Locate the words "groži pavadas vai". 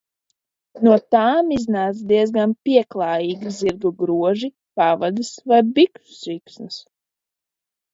4.03-5.65